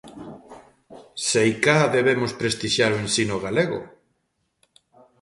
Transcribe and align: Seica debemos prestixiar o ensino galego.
Seica 1.29 1.77
debemos 1.97 2.31
prestixiar 2.39 2.91
o 2.93 3.01
ensino 3.05 3.35
galego. 3.45 3.79